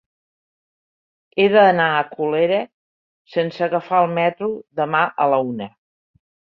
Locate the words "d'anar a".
1.57-2.01